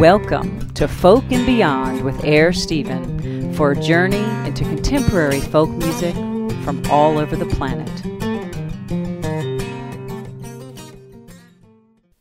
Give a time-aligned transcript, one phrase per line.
[0.00, 6.14] Welcome to Folk and Beyond with Air Stephen for a journey into contemporary folk music
[6.64, 7.86] from all over the planet.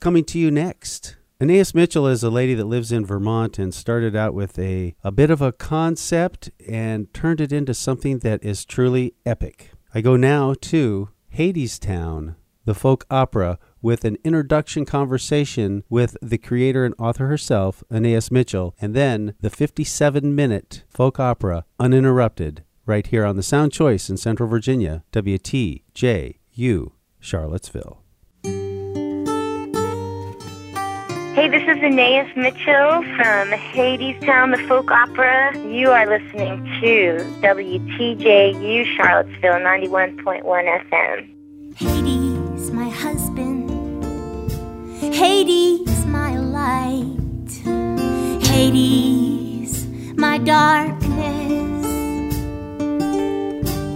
[0.02, 1.16] Coming to you next.
[1.40, 5.12] Anais Mitchell is a lady that lives in Vermont and started out with a, a
[5.14, 9.72] bit of a concept and turned it into something that is truly epic.
[9.96, 12.36] I go now to Hadestown,
[12.66, 18.76] the folk opera, with an introduction conversation with the creator and author herself, Anais Mitchell,
[18.80, 24.18] and then the 57 minute folk opera, uninterrupted, right here on the Sound Choice in
[24.18, 28.04] Central Virginia, WTJU, Charlottesville.
[31.40, 35.58] Hey, this is Anais Mitchell from Hadestown, the folk opera.
[35.70, 40.44] You are listening to WTJU Charlottesville 91.1
[40.90, 41.78] FM.
[41.78, 43.49] Hades, my husband.
[45.12, 47.52] Hades, my light.
[48.48, 49.86] Hades,
[50.16, 51.86] my darkness.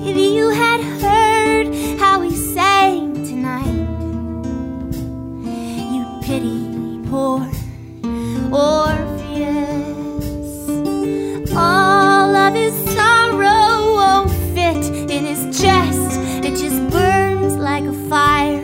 [0.05, 1.67] If you had heard
[1.99, 3.87] how he sang tonight,
[5.93, 7.47] you'd pity poor
[8.51, 9.89] Orpheus.
[11.55, 18.62] All of his sorrow won't fit in his chest, it just burns like a fire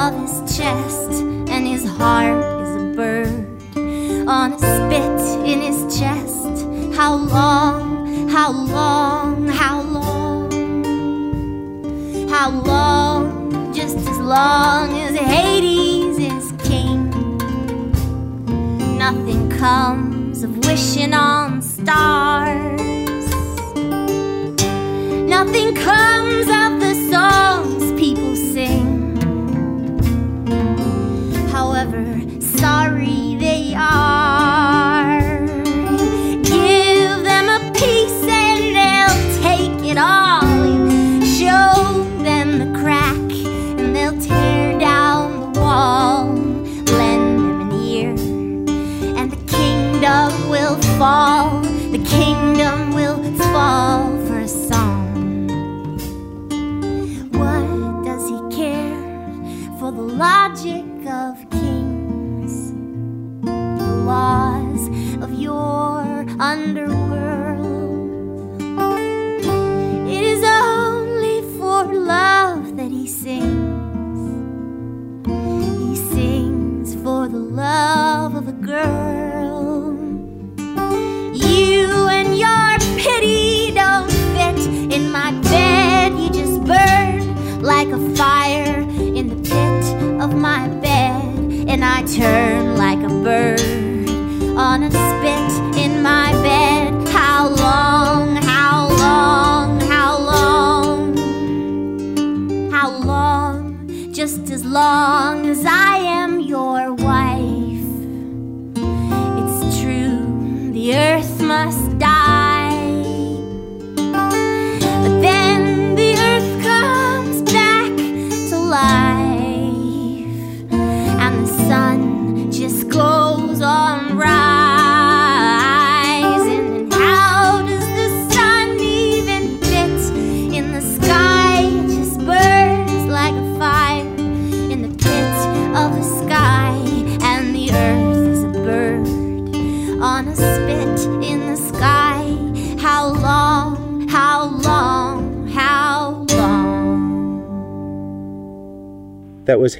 [0.00, 1.10] of his chest,
[1.52, 3.46] and his heart is a bird
[4.26, 6.64] on a spit in his chest.
[6.96, 10.50] How long, how long, how long,
[12.30, 17.10] how long, just as long as Hades is king.
[18.96, 22.80] Nothing comes of wishing on stars.
[25.36, 27.49] Nothing comes of the songs
[32.60, 35.20] sorry they are,
[36.42, 40.42] give them a piece and they'll take it all.
[41.24, 46.34] Show them the crack and they'll tear down the wall.
[46.98, 48.10] Lend them an ear
[49.16, 51.59] and the kingdom will fall.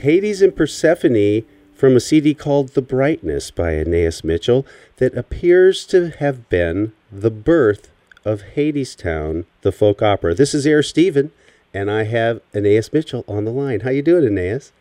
[0.00, 1.42] Hades and Persephone
[1.74, 4.66] from a CD called The Brightness by Anais Mitchell
[4.96, 7.90] that appears to have been the birth
[8.24, 10.34] of Hadestown, the folk opera.
[10.34, 11.32] This is Air Stephen,
[11.74, 13.80] and I have Anais Mitchell on the line.
[13.80, 14.72] How you doing, Anais?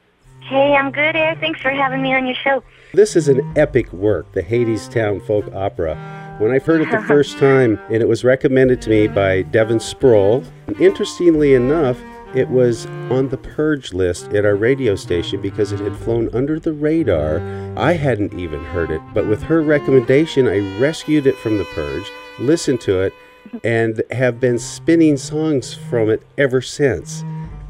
[0.41, 1.35] Hey, I'm good, Air.
[1.35, 2.63] Thanks for having me on your show.
[2.93, 6.37] This is an epic work, the Hadestown Folk Opera.
[6.39, 9.81] When I heard it the first time, and it was recommended to me by Devin
[9.81, 11.99] Sproul, and interestingly enough,
[12.35, 16.59] it was on the purge list at our radio station because it had flown under
[16.59, 17.39] the radar.
[17.77, 22.09] I hadn't even heard it, but with her recommendation, I rescued it from the purge,
[22.39, 23.13] listened to it,
[23.63, 27.23] and have been spinning songs from it ever since.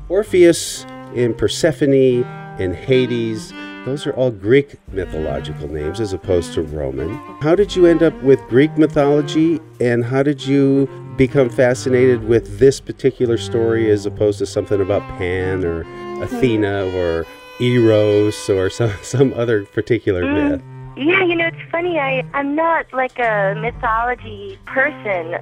[0.10, 0.86] Orpheus
[1.16, 2.26] in Persephone
[2.60, 3.54] in Hades,
[3.86, 7.16] those are all Greek mythological names as opposed to Roman.
[7.42, 10.90] How did you end up with Greek mythology and how did you
[11.20, 15.82] become fascinated with this particular story as opposed to something about Pan or
[16.24, 17.26] Athena or
[17.60, 20.52] Eros or some, some other particular mm.
[20.52, 20.62] myth?
[20.96, 22.00] Yeah, you know, it's funny.
[22.00, 25.36] I, I'm not like a mythology person,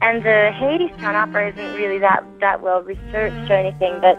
[0.00, 4.18] and the Hadestown opera isn't really that, that well researched or anything, but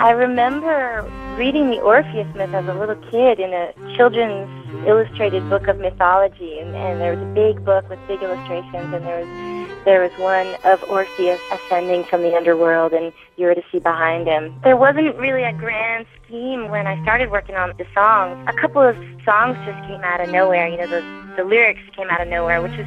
[0.00, 1.02] I remember
[1.38, 4.48] reading the Orpheus myth as a little kid in a children's
[4.86, 9.04] illustrated book of mythology, and, and there was a big book with big illustrations, and
[9.06, 14.54] there was there was one of Orpheus ascending from the underworld and Eurydice behind him.
[14.62, 18.42] There wasn't really a grand scheme when I started working on the songs.
[18.48, 20.68] A couple of songs just came out of nowhere.
[20.68, 22.86] You know, the, the lyrics came out of nowhere, which is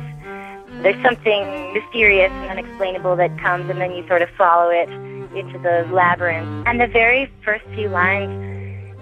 [0.81, 4.89] there's something mysterious and unexplainable that comes and then you sort of follow it
[5.35, 6.67] into the labyrinth.
[6.67, 8.31] And the very first few lines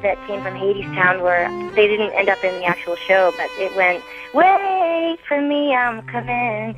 [0.02, 3.76] that came from Hadestown were, they didn't end up in the actual show, but it
[3.76, 4.04] went,
[4.34, 6.76] wait for me, I'm coming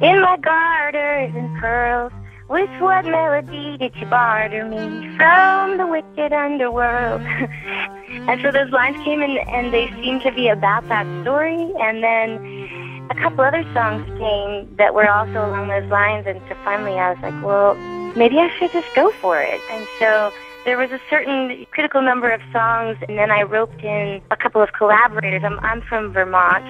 [0.00, 2.12] in my garters and pearls.
[2.48, 7.22] With what melody did you barter me from the wicked underworld?
[8.28, 11.72] and so those lines came in, and they seemed to be about that story.
[11.80, 16.26] And then a couple other songs came that were also along those lines.
[16.26, 17.74] And so finally, I was like, well,
[18.14, 19.60] maybe I should just go for it.
[19.70, 20.30] And so
[20.66, 24.62] there was a certain critical number of songs, and then I roped in a couple
[24.62, 25.42] of collaborators.
[25.44, 26.64] I'm, I'm from Vermont,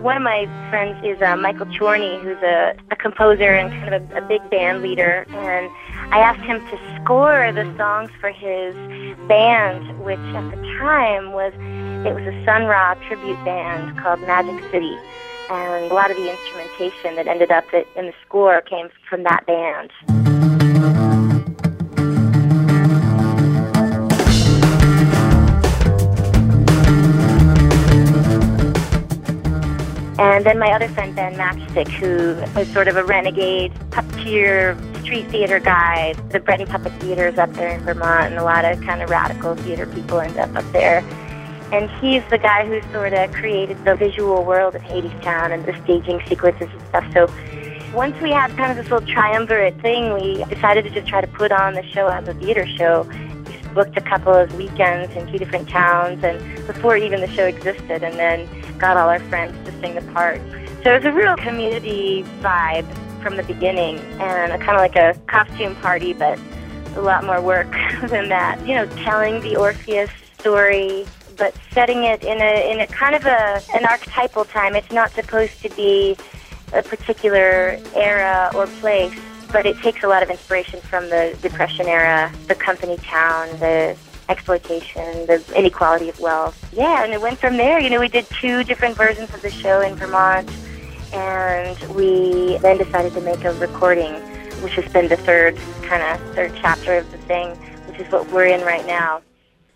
[0.00, 4.10] one of my friends is uh, Michael Chorney, who's a, a composer and kind of
[4.12, 5.26] a, a big band leader.
[5.30, 5.70] And
[6.12, 8.74] I asked him to score the songs for his
[9.26, 11.52] band, which at the time was
[12.06, 14.96] it was a Sun Ra tribute band called Magic City.
[15.50, 19.46] And a lot of the instrumentation that ended up in the score came from that
[19.46, 20.37] band.
[30.18, 32.30] And then my other friend, Ben Matchstick, who
[32.60, 36.12] is sort of a renegade puppeteer, street theater guy.
[36.30, 39.00] The Bread and Puppet Theater is up there in Vermont, and a lot of kind
[39.00, 41.04] of radical theater people end up up there.
[41.72, 45.80] And he's the guy who sort of created the visual world of Hadestown and the
[45.84, 47.12] staging sequences and stuff.
[47.12, 47.32] So
[47.94, 51.26] once we had kind of this little triumvirate thing, we decided to just try to
[51.28, 53.02] put on the show as a theater show.
[53.46, 57.46] We booked a couple of weekends in two different towns, and before even the show
[57.46, 58.48] existed, and then
[58.78, 60.40] got all our friends to sing the part.
[60.84, 62.86] So it was a real community vibe
[63.22, 66.38] from the beginning, and kind of like a costume party, but
[66.94, 67.70] a lot more work
[68.08, 68.64] than that.
[68.66, 73.24] You know, telling the Orpheus story, but setting it in a in a kind of
[73.26, 74.74] a an archetypal time.
[74.74, 76.16] It's not supposed to be
[76.72, 79.18] a particular era or place,
[79.52, 83.96] but it takes a lot of inspiration from the Depression era, the company town, the
[84.28, 86.72] exploitation, the inequality of wealth.
[86.72, 87.78] Yeah, and it went from there.
[87.78, 90.50] You know, we did two different versions of the show in Vermont,
[91.12, 94.14] and we then decided to make a recording,
[94.62, 97.50] which has been the third kind of third chapter of the thing,
[97.86, 99.22] which is what we're in right now.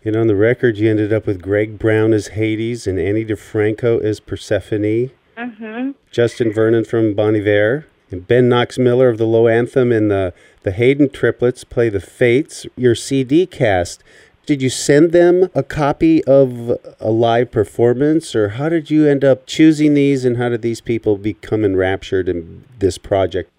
[0.05, 4.03] And on the record, you ended up with Greg Brown as Hades and Ani DiFranco
[4.03, 5.11] as Persephone.
[5.37, 5.91] Mm-hmm.
[6.11, 7.87] Justin Vernon from Bon Iver.
[8.11, 11.99] And Ben Knox Miller of the Low Anthem and the, the Haden triplets play the
[11.99, 12.67] Fates.
[12.75, 14.03] Your CD cast
[14.45, 19.23] did you send them a copy of a live performance, or how did you end
[19.23, 23.49] up choosing these, and how did these people become enraptured in this project?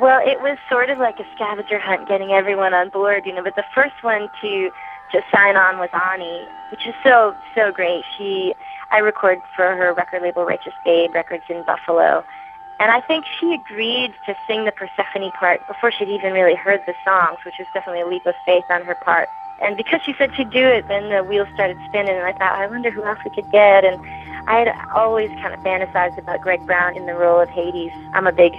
[0.00, 3.42] Well, it was sort of like a scavenger hunt, getting everyone on board, you know.
[3.42, 4.70] But the first one to
[5.12, 8.02] to sign on was Ani, which is so so great.
[8.18, 8.54] She
[8.90, 12.24] I record for her record label Righteous Babe Records in Buffalo.
[12.80, 16.80] And I think she agreed to sing the Persephone part before she'd even really heard
[16.86, 19.28] the songs, which was definitely a leap of faith on her part.
[19.62, 22.58] And because she said she'd do it, then the wheels started spinning, and I thought,
[22.58, 23.84] I wonder who else we could get.
[23.84, 24.00] And
[24.48, 27.92] I had always kind of fantasized about Greg Brown in the role of Hades.
[28.12, 28.52] I'm a big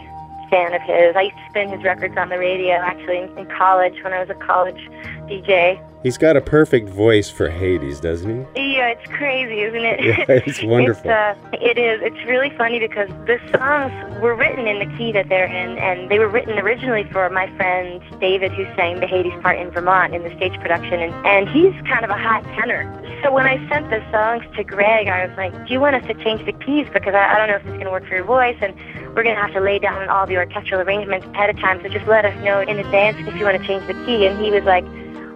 [0.50, 1.16] fan of his.
[1.16, 4.30] I used to spin his records on the radio, actually, in college when I was
[4.30, 4.90] a college
[5.28, 5.82] DJ.
[6.04, 8.76] He's got a perfect voice for Hades, doesn't he?
[8.76, 10.00] Yeah, it's crazy, isn't it?
[10.06, 11.10] Yeah, it's wonderful.
[11.10, 12.00] it's, uh, it is.
[12.04, 16.12] It's really funny because the songs were written in the key that they're in, and
[16.12, 20.14] they were written originally for my friend David, who sang the Hades part in Vermont
[20.14, 22.86] in the stage production, and, and he's kind of a hot tenor.
[23.24, 26.06] So when I sent the songs to Greg, I was like, do you want us
[26.06, 26.86] to change the keys?
[26.94, 28.76] Because I, I don't know if this is going to work for your voice, and
[29.16, 31.90] we're going to have to lay down all the orchestral arrangements ahead of time, so
[31.90, 34.28] just let us know in advance if you want to change the key.
[34.28, 34.86] And he was like,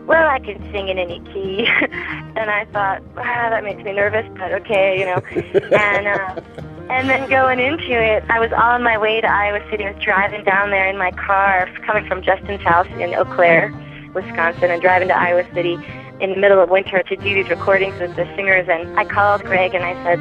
[0.09, 1.67] well, I can sing in any key.
[1.85, 5.21] and I thought, wow, that makes me nervous, but okay, you know.
[5.77, 6.41] and uh,
[6.89, 9.85] and then going into it, I was on my way to Iowa City.
[9.85, 13.71] I was driving down there in my car, coming from Justin's house in Eau Claire,
[14.15, 15.77] Wisconsin, and driving to Iowa City
[16.19, 18.67] in the middle of winter to do these recordings with the singers.
[18.67, 20.19] And I called Greg and I said,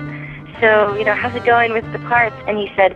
[0.61, 2.37] so, you know, how's it going with the parts?
[2.47, 2.95] And he said,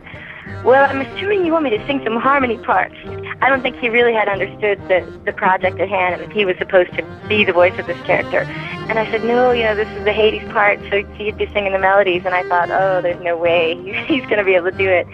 [0.62, 2.94] well, I'm assuming you want me to sing some harmony parts.
[3.40, 6.56] I don't think he really had understood the, the project at hand and he was
[6.58, 8.40] supposed to be the voice of this character.
[8.88, 11.72] And I said, no, you know, this is the Hades part, so he'd be singing
[11.72, 12.22] the melodies.
[12.24, 13.74] And I thought, oh, there's no way
[14.06, 15.06] he's going to be able to do it.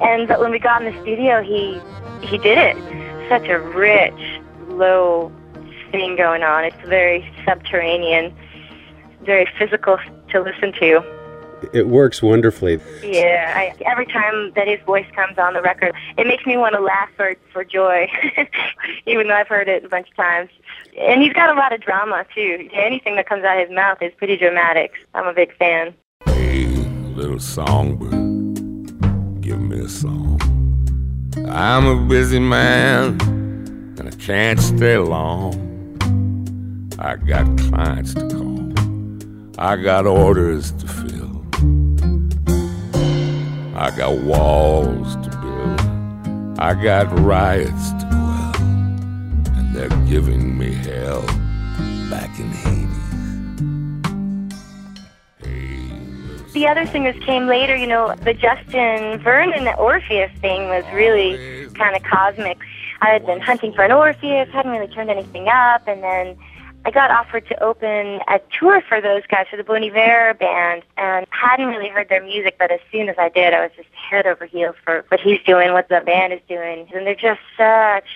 [0.00, 1.78] And but when we got in the studio, he
[2.26, 3.28] he did it.
[3.28, 5.30] Such a rich, low
[5.90, 6.64] thing going on.
[6.64, 8.34] It's very subterranean,
[9.22, 9.98] very physical
[10.30, 11.19] to listen to.
[11.72, 12.80] It works wonderfully.
[13.02, 16.74] Yeah, I, every time that his voice comes on the record, it makes me want
[16.74, 18.10] to laugh for for joy,
[19.06, 20.50] even though I've heard it a bunch of times.
[20.98, 22.68] And he's got a lot of drama too.
[22.72, 24.92] Anything that comes out of his mouth is pretty dramatic.
[25.14, 25.94] I'm a big fan.
[26.26, 28.12] Hey, little songbird,
[29.40, 30.40] give me a song.
[31.48, 33.20] I'm a busy man,
[33.98, 35.68] and I can't stay long.
[36.98, 38.60] I got clients to call.
[39.58, 41.29] I got orders to fill.
[43.80, 45.80] I got walls to build.
[46.60, 48.52] I got riots to quell.
[49.56, 51.22] And they're giving me hell
[52.10, 52.90] back in Hades.
[56.52, 61.96] The other singers came later, you know, the Justin Vernon Orpheus thing was really kind
[61.96, 62.58] of cosmic.
[63.00, 66.36] I had been hunting for an Orpheus, hadn't really turned anything up, and then
[66.84, 70.82] I got offered to open a tour for those guys for the Bon Iver band,
[70.96, 72.56] and hadn't really heard their music.
[72.58, 75.40] But as soon as I did, I was just head over heels for what he's
[75.44, 78.08] doing, what the band is doing, and they're just such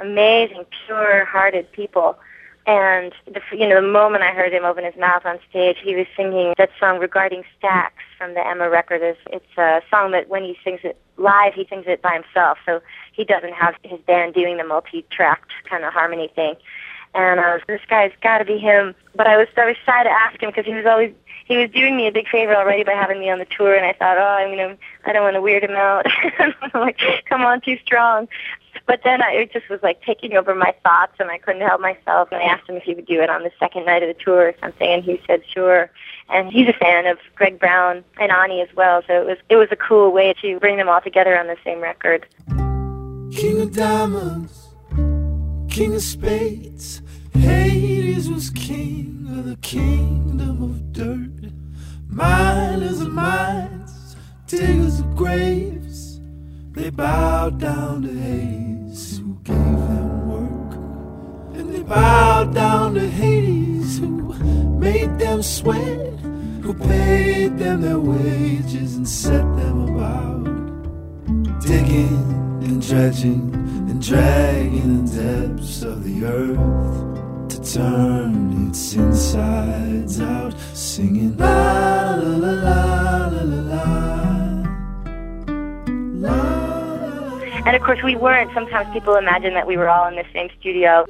[0.00, 2.18] amazing, pure-hearted people.
[2.66, 5.94] And the, you know, the moment I heard him open his mouth on stage, he
[5.94, 9.02] was singing that song "Regarding Stacks" from the Emma record.
[9.02, 12.58] It's, it's a song that when he sings it live, he sings it by himself,
[12.64, 12.80] so
[13.12, 16.56] he doesn't have his band doing the multi-tracked kind of harmony thing
[17.14, 18.94] and I was this guy's got to be him.
[19.14, 21.12] But I was I was shy to ask him because he was always
[21.46, 23.86] he was doing me a big favor already by having me on the tour, and
[23.86, 26.06] I thought, oh, I'm gonna I don't want to weird him out.
[26.38, 28.28] I'm like, come on, too strong.
[28.86, 31.80] But then I, it just was like taking over my thoughts, and I couldn't help
[31.80, 32.28] myself.
[32.30, 34.22] And I asked him if he would do it on the second night of the
[34.22, 35.90] tour or something, and he said sure.
[36.28, 39.56] And he's a fan of Greg Brown and Ani as well, so it was it
[39.56, 42.26] was a cool way to bring them all together on the same record.
[43.32, 44.68] King of diamonds,
[45.76, 47.02] king of spades.
[47.34, 51.52] Hades was king of the kingdom of dirt.
[52.08, 54.16] Miners of mines,
[54.46, 56.18] diggers of graves.
[56.72, 61.58] They bowed down to Hades, who gave them work.
[61.58, 64.32] And they bowed down to Hades, who
[64.78, 66.18] made them sweat,
[66.62, 73.65] who paid them their wages and set them about digging and dredging
[73.96, 82.36] and dragging the depths of the earth to turn its insides out, singing la la
[82.36, 83.62] la la la la
[86.12, 86.42] la.
[87.64, 88.52] And of course, we weren't.
[88.52, 91.06] Sometimes people imagine that we were all in the same studio,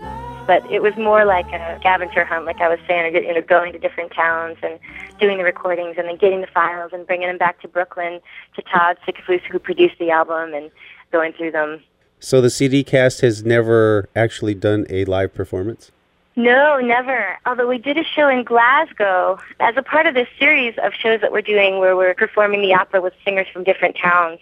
[0.46, 3.72] but it was more like a scavenger hunt, like I was saying, you know, going
[3.72, 4.78] to different towns and
[5.18, 8.20] doing the recordings and then getting the files and bringing them back to Brooklyn
[8.54, 10.70] to Todd Sickafoose, who produced the album, and
[11.10, 11.82] going through them.
[12.26, 15.92] So the CD cast has never actually done a live performance?
[16.34, 17.38] No, never.
[17.46, 21.20] Although we did a show in Glasgow as a part of this series of shows
[21.20, 24.40] that we're doing where we're performing the opera with singers from different towns.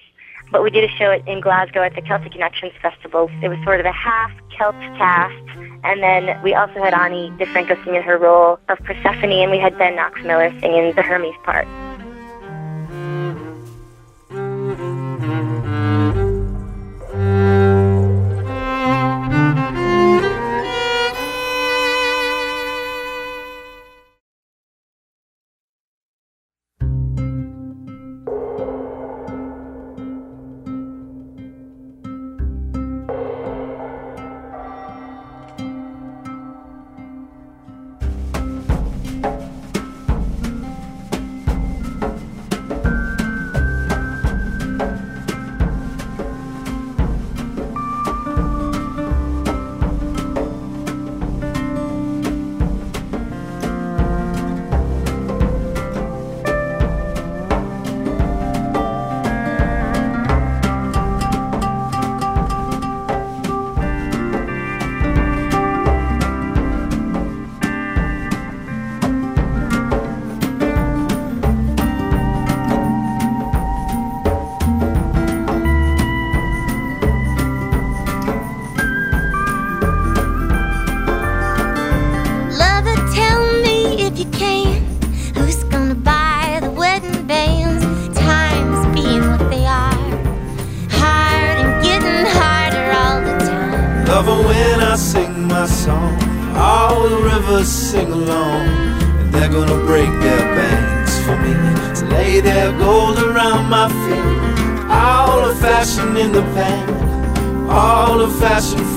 [0.50, 3.31] But we did a show in Glasgow at the Celtic Connections Festival.
[3.43, 5.37] It was sort of a half Celt cast.
[5.85, 9.76] And then we also had Ani DiFranco singing her role of Persephone, and we had
[9.76, 11.69] Ben Knox Miller singing the Hermes part.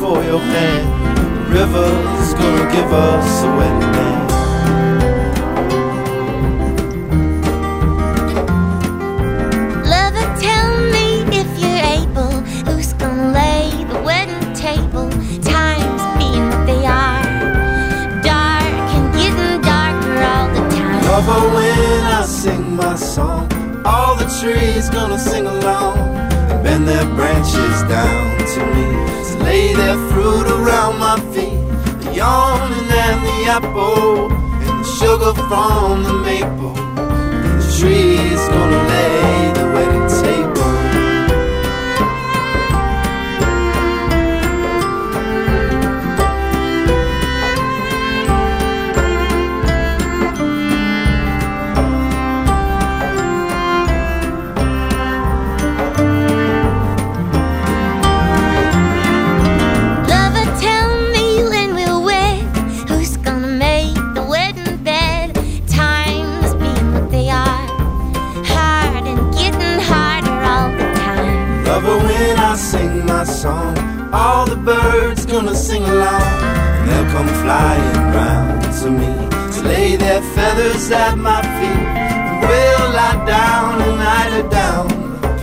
[0.07, 0.87] For your hand.
[1.27, 4.29] The river's gonna give us a wedding band.
[9.93, 11.07] Lover, tell me
[11.41, 12.31] if you're able.
[12.67, 15.09] Who's gonna lay the wedding table?
[15.57, 17.23] Times being what they are.
[18.29, 21.03] Dark and getting darker all the time.
[21.11, 23.45] Lover, when I sing my song,
[23.83, 25.97] all the trees gonna sing along
[26.49, 31.59] and bend their branches down to me lay their fruit around my feet.
[32.03, 34.31] The yawning and the apple
[34.67, 36.75] and the sugar from the maple.
[37.59, 40.06] The trees gonna lay the wedding
[80.37, 81.85] feathers at my feet.
[82.29, 84.85] And we'll lie down and lie down,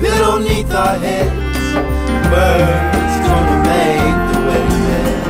[0.00, 1.64] pillow neath our heads.
[2.32, 5.22] Birds gonna make the wedding bed.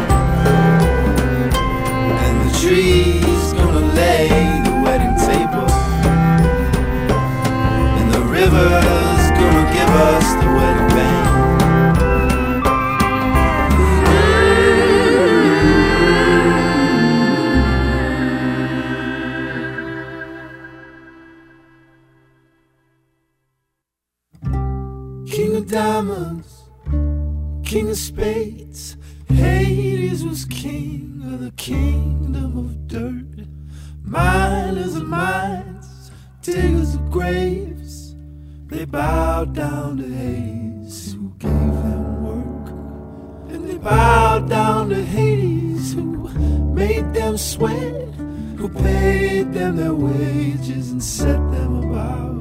[2.24, 4.28] And the trees gonna lay
[4.68, 5.70] the wedding table.
[7.98, 8.93] And the river's
[25.34, 26.62] King of diamonds,
[27.64, 28.96] king of spades.
[29.26, 33.44] Hades was king of the kingdom of dirt.
[34.04, 38.14] Miners of mines, diggers of graves.
[38.68, 42.68] They bowed down to Hades, who gave them work.
[43.52, 46.28] And they bowed down to Hades, who
[46.74, 48.14] made them sweat,
[48.56, 52.38] who paid them their wages and set them about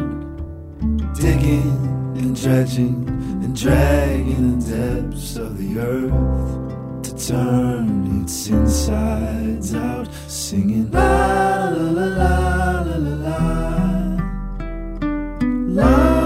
[1.16, 2.03] digging
[2.34, 3.08] dredging
[3.44, 11.90] and dragging the depths of the earth to turn its insides out, singing la la
[11.90, 13.54] la la la la la.
[15.68, 16.24] La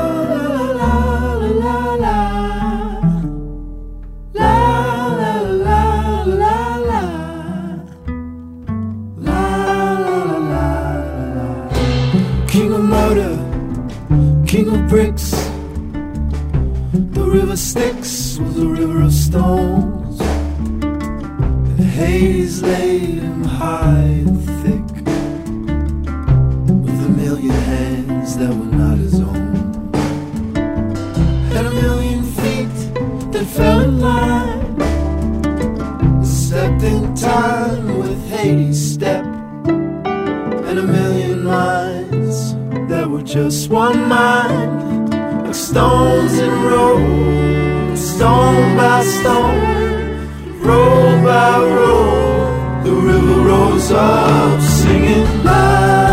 [14.48, 15.47] king of bricks.
[17.58, 20.22] The Styx was a river of stones.
[20.22, 24.88] And Hades laid him high and thick
[26.86, 29.56] with a million hands that were not his own.
[31.58, 32.78] And a million feet
[33.32, 34.78] that fell in line,
[36.24, 39.26] stepped in time with Hades' step
[39.66, 42.54] and a million minds
[42.88, 44.97] that were just one mind,
[45.58, 46.98] stones and row,
[47.96, 52.84] stone by stone, row by row.
[52.84, 56.07] The river rose up, singing la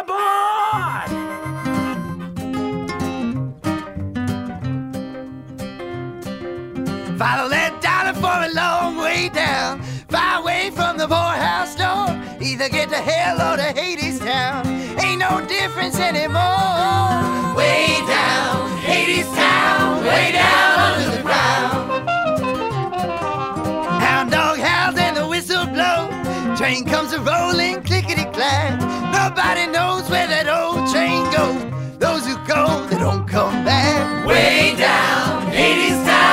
[0.00, 1.10] aboard!
[7.50, 12.06] That dollar for a long way down, far away from the poorhouse door.
[12.40, 14.64] Either get to hell or to Hades town.
[15.00, 16.38] Ain't no difference anymore.
[17.56, 22.08] Way down, Hades town, way down under the ground.
[24.02, 26.58] Hound dog howls and the whistle blows.
[26.58, 27.82] Train comes a rolling,
[28.42, 31.62] Nobody knows where that old train goes.
[31.98, 34.26] Those who go, they don't come back.
[34.26, 36.31] Way down, Hades time.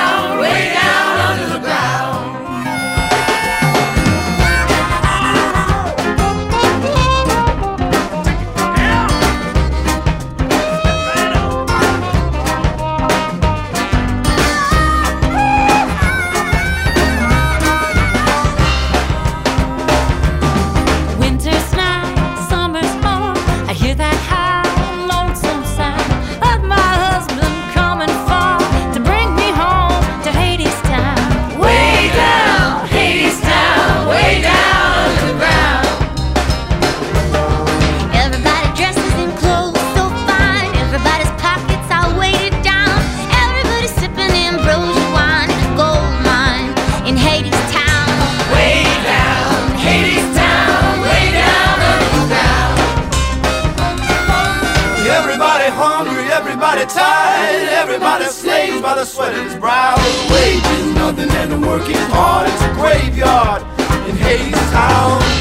[61.70, 63.62] working hard, it's a graveyard
[64.10, 65.39] in Hayes Town.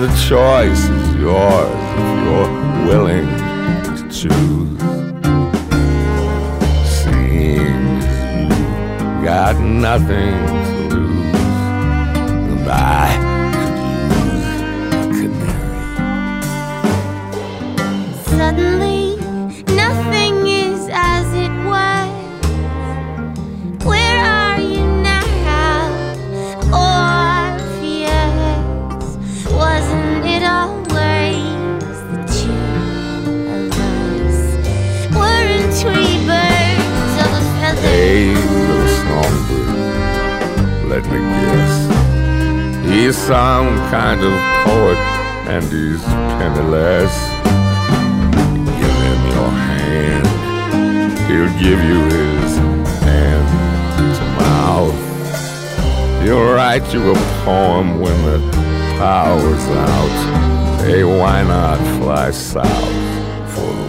[0.00, 3.28] the choice is yours if you're willing
[3.84, 4.80] to choose.
[6.88, 10.59] Seems you got nothing
[45.60, 46.02] candies
[46.38, 47.14] penniless.
[48.80, 50.26] Give him your hand,
[51.28, 52.56] he'll give you his
[53.04, 53.46] hand
[54.16, 54.98] to mouth.
[56.22, 58.38] He'll write you a poem when the
[58.98, 60.80] power's out.
[60.80, 62.94] Hey, why not fly south
[63.52, 63.88] for the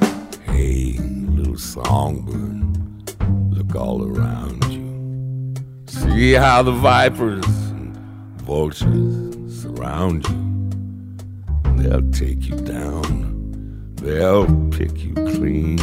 [0.00, 0.52] winter?
[0.52, 0.98] Hey,
[1.30, 2.62] little songbird,
[3.52, 4.86] look all around you.
[5.86, 7.57] See how the vipers
[8.58, 11.80] vultures surround you.
[11.80, 15.78] They'll take you down, they'll pick you clean.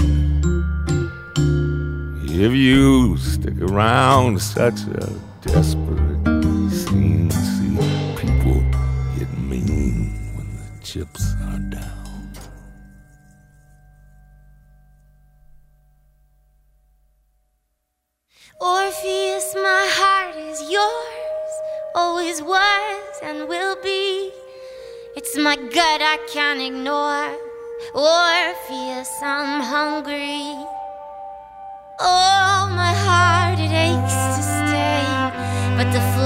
[2.28, 5.10] If you stick around such a
[5.42, 5.75] desperate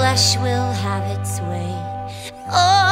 [0.09, 1.71] flesh will have its way.
[2.51, 2.88] Oh.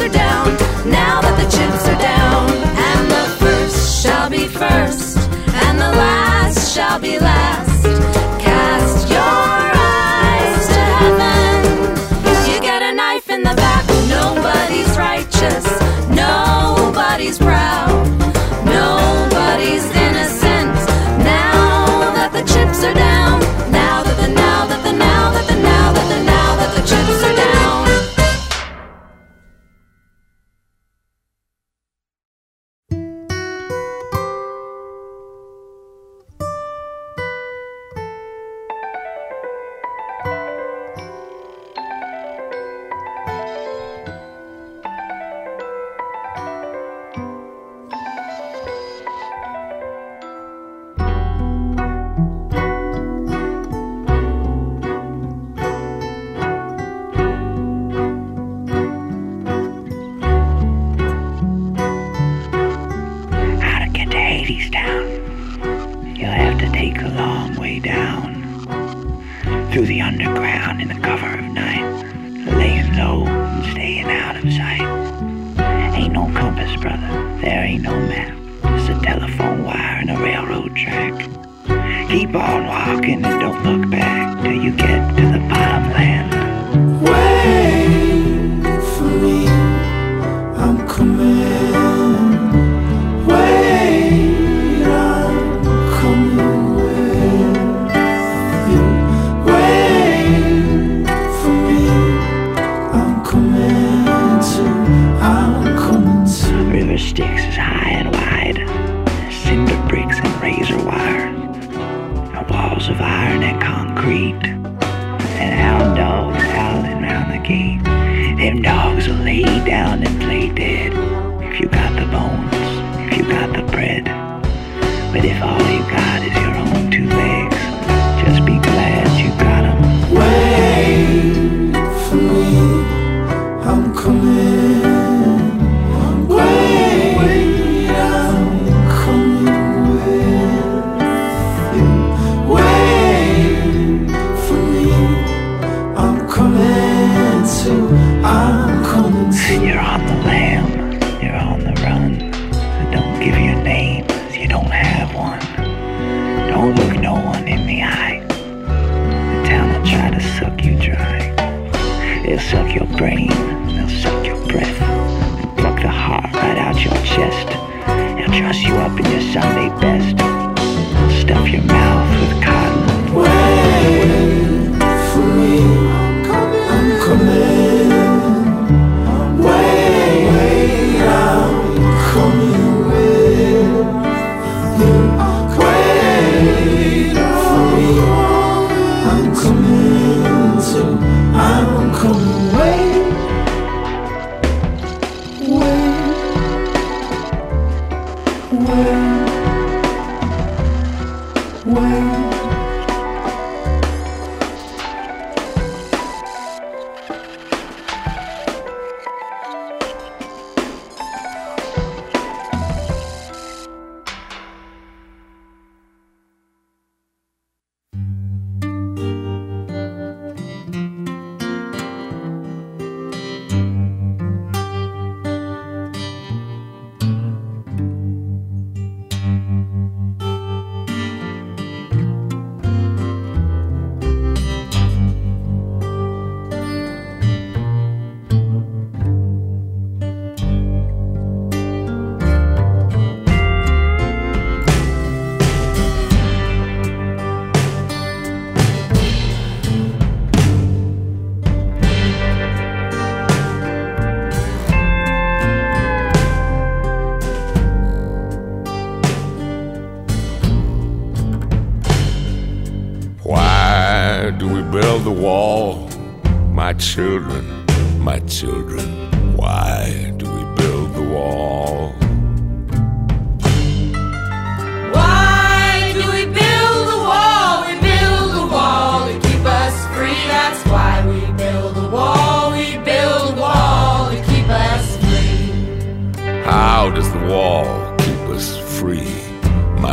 [0.00, 0.56] are down.
[0.88, 1.27] Now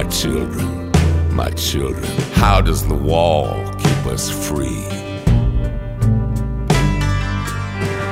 [0.05, 0.91] My children,
[1.35, 4.83] my children, how does the wall keep us free?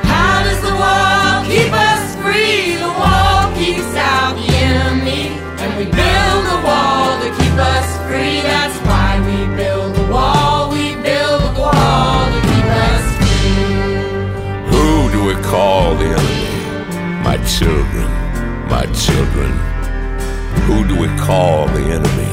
[0.02, 2.74] How does the wall keep us free?
[2.74, 8.42] The wall keeps out the enemy, and we build the wall to keep us free.
[8.42, 13.54] That's why we build the wall, we build the wall to keep us free.
[14.72, 17.22] Who do we call the enemy?
[17.22, 18.10] My children,
[18.68, 19.73] my children.
[20.66, 22.32] Who do we call the enemy?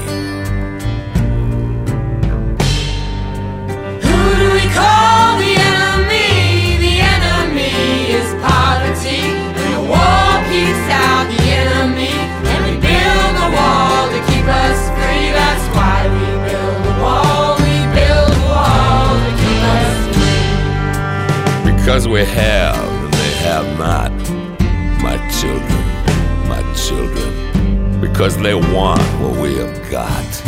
[4.07, 6.77] Who do we call the enemy?
[6.86, 7.73] The enemy
[8.19, 9.21] is poverty.
[9.59, 12.15] and the war keeps out the enemy,
[12.51, 15.27] and we build a wall to keep us free.
[15.39, 17.57] That's why we build a wall.
[17.59, 21.75] We build a wall to keep us free.
[21.75, 24.20] Because we have, and they have not.
[28.12, 30.40] because they want what we have got.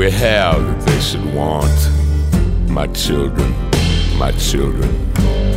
[0.00, 1.90] we have that they should want?
[2.70, 3.54] My children,
[4.16, 4.88] my children,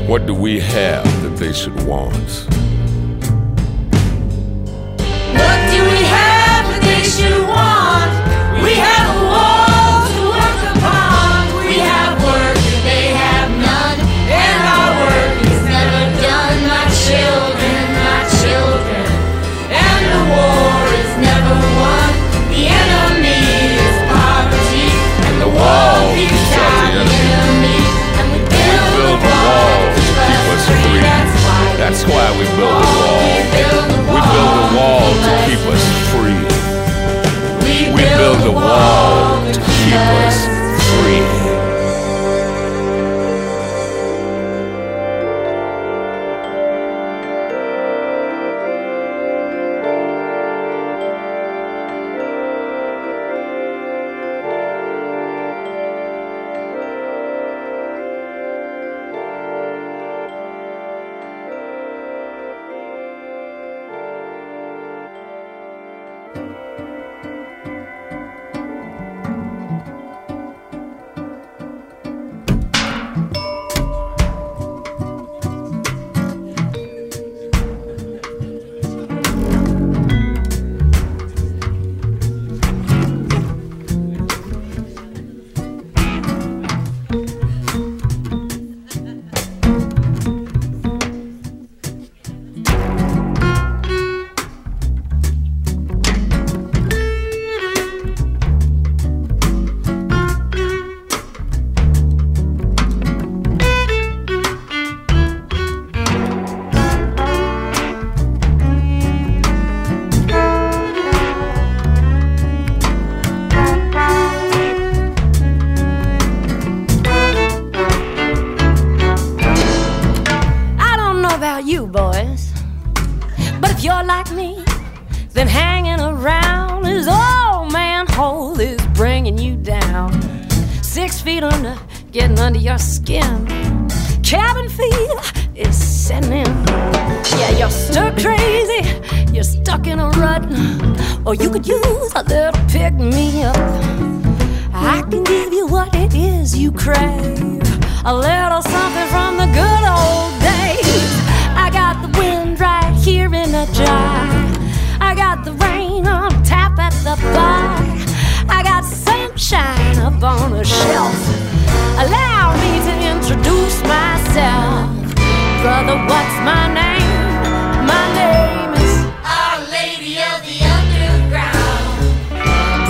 [0.06, 2.30] what do we have that they should want?
[5.40, 8.12] What do we have that they should want?
[8.66, 9.13] We have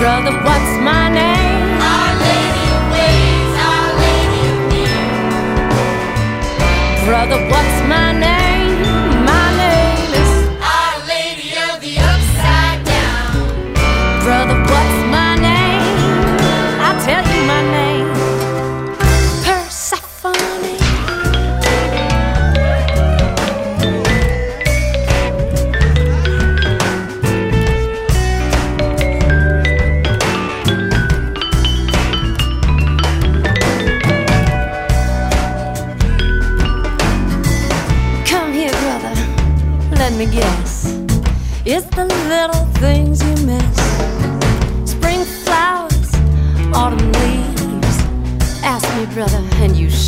[0.04, 1.80] brother, what's my name?
[1.80, 5.72] Our Lady of Ways, Our Lady of Needs.
[7.06, 8.33] Brother, what's my name?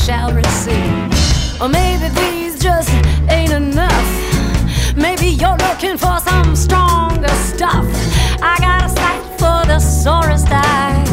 [0.07, 1.61] shall receive.
[1.61, 2.91] Or maybe these just
[3.29, 4.09] ain't enough.
[4.97, 7.87] Maybe you're looking for some stronger stuff.
[8.41, 11.05] I got a sight for the sorest eye.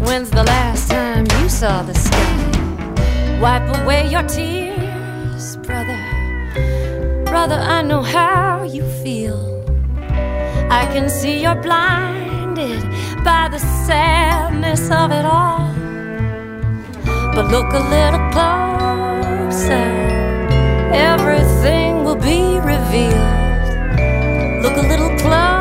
[0.00, 3.38] When's the last time you saw the sky?
[3.40, 5.98] Wipe away your tears, brother.
[7.24, 9.40] Brother, I know how you feel.
[10.70, 12.82] I can see you're blinded
[13.24, 15.69] by the sadness of it all
[17.34, 19.88] but look a little closer.
[20.92, 23.12] Everything will be revealed.
[24.62, 25.59] Look a little closer.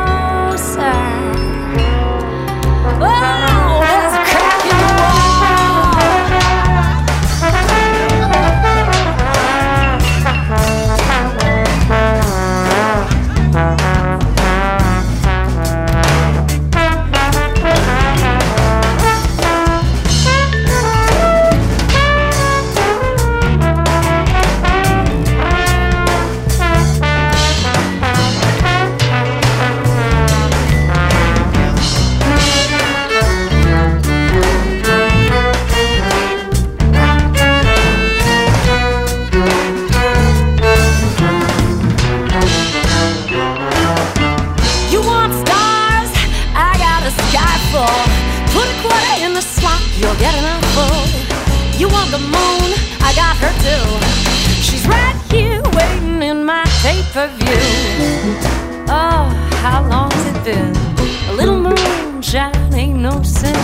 [57.13, 57.63] Per view.
[58.87, 59.25] Oh,
[59.63, 60.75] how long's it been?
[61.29, 63.55] A little moonshine ain't no sin.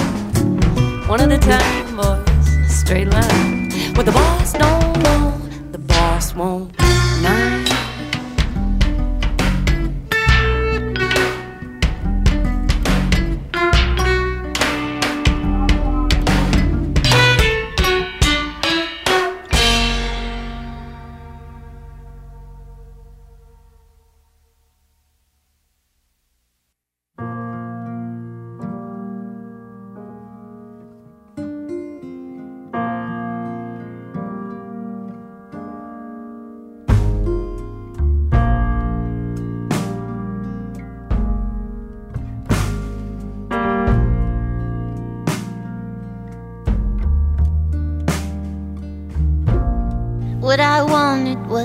[1.07, 3.71] One at a time, boys, straight line.
[3.95, 6.77] What the boss don't the boss won't
[7.21, 7.64] know.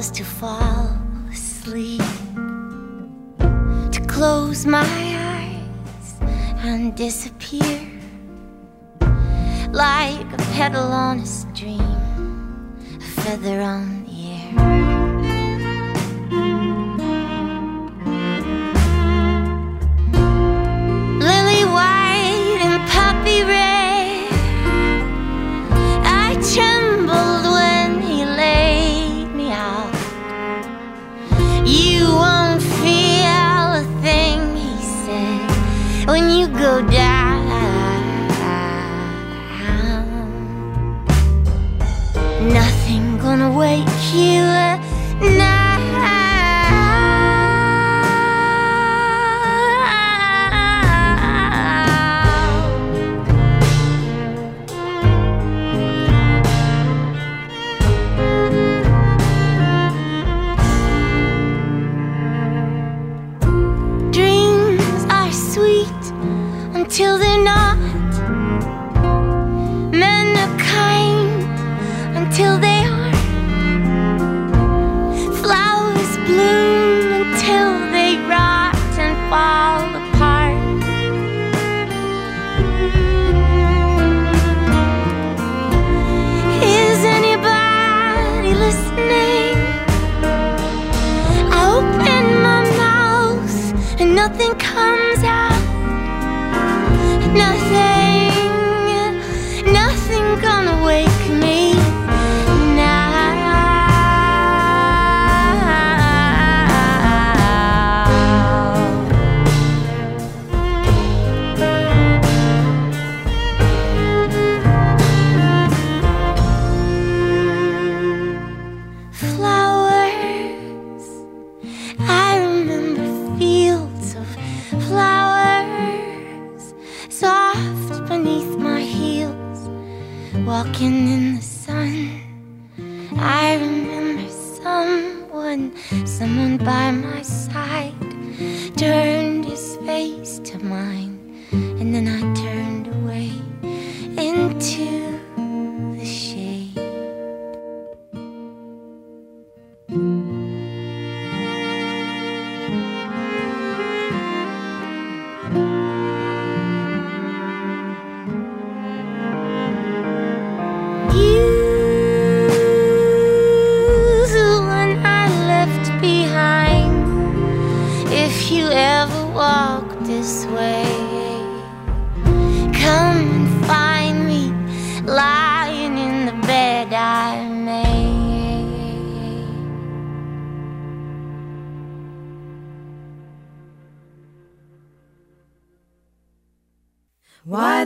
[0.00, 0.96] Was to fall
[1.30, 2.00] asleep,
[3.92, 4.88] to close my
[5.36, 6.14] eyes
[6.64, 7.86] and disappear
[9.72, 13.99] like a petal on a stream, a feather on
[94.20, 95.09] nothing comes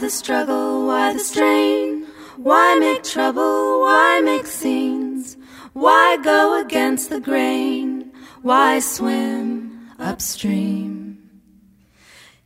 [0.04, 0.86] the struggle?
[0.86, 2.04] Why the strain?
[2.36, 3.80] Why make trouble?
[3.80, 5.38] Why make scenes?
[5.72, 8.12] Why go against the grain?
[8.42, 11.30] Why swim upstream?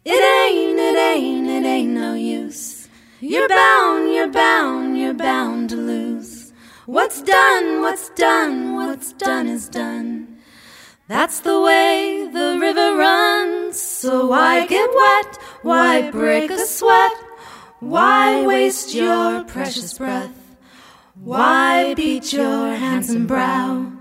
[0.04, 2.88] It ain't, it ain't, it ain't no use.
[3.18, 6.52] You're bound, you're bound, you're bound to lose.
[6.86, 10.38] What's done, what's done, what's done is done.
[11.08, 13.82] That's the way the river runs.
[13.82, 15.38] So why get wet?
[15.62, 17.27] Why break a sweat?
[17.80, 20.56] Why waste your precious breath?
[21.14, 23.92] Why beat your handsome brow?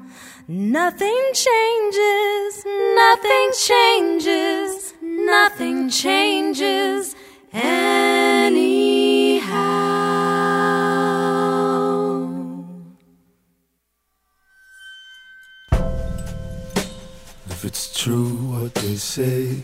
[0.48, 2.66] Nothing changes,
[2.96, 7.16] nothing changes, nothing changes
[7.54, 8.58] anyhow.
[17.46, 19.64] If it's true what they say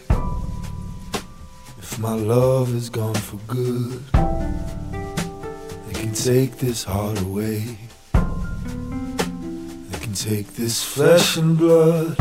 [1.99, 4.03] my love is gone for good,
[5.87, 7.77] they can take this heart away.
[8.13, 12.17] They can take this flesh and blood,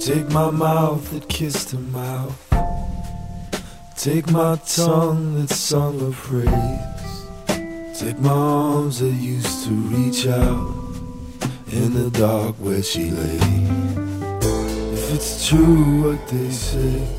[0.00, 2.36] take my mouth that kissed her mouth,
[3.96, 7.26] take my tongue that sung her praise,
[7.98, 10.74] take my arms that used to reach out
[11.72, 13.38] in the dark where she lay.
[14.92, 17.17] If it's true what they say,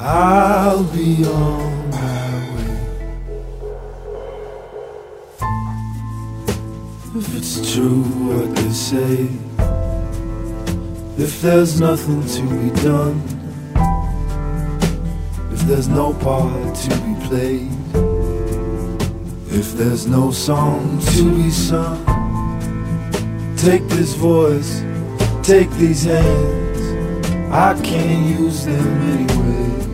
[0.00, 2.78] I'll be on my way.
[7.16, 9.28] If it's true what they say,
[11.18, 13.20] if there's nothing to be done,
[15.52, 17.72] if there's no part to be played,
[19.50, 21.98] if there's no song to be sung,
[23.56, 24.84] take this voice,
[25.42, 29.87] take these hands, I can't use them anyway.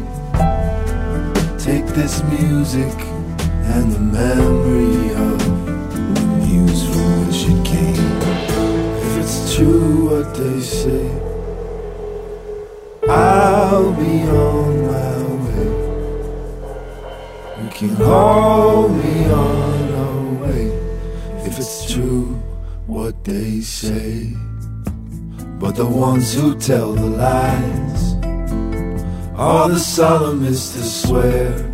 [1.95, 2.93] This music
[3.73, 5.39] and the memory of
[6.15, 8.19] the muse from which it came.
[8.99, 11.09] If it's true what they say,
[13.09, 15.71] I'll be on my way.
[17.63, 20.67] You can hold me on our way
[21.47, 22.35] if it's true
[22.89, 24.33] what they say.
[25.61, 28.15] But the ones who tell the lies
[29.37, 31.74] are the solemnest to swear,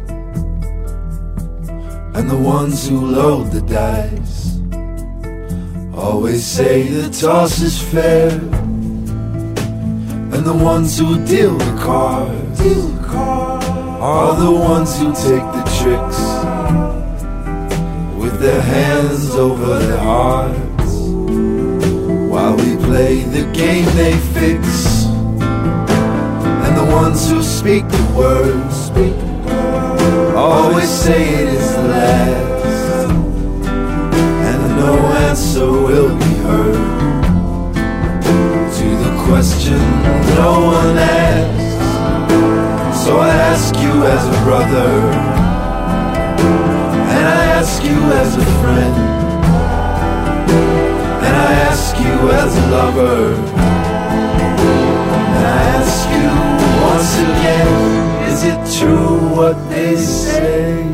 [2.21, 4.59] and the ones who load the dice
[5.97, 8.29] always say the toss is fair,
[10.35, 12.61] and the ones who deal the cards
[14.03, 16.21] are the ones who take the tricks
[18.21, 20.93] with their hands over their hearts.
[22.33, 24.62] While we play the game they fix.
[26.64, 28.91] And the ones who speak the words
[30.41, 33.11] always say it is the last,
[34.49, 34.93] and no
[35.28, 36.80] answer will be heard
[38.78, 39.80] to the question
[40.36, 41.78] no one asks.
[43.05, 44.93] So I ask you as a brother,
[47.14, 48.97] and I ask you as a friend,
[51.26, 53.20] and I ask you as a lover,
[55.36, 56.30] and I ask you
[56.91, 57.70] once again,
[58.30, 60.89] is it true what they say?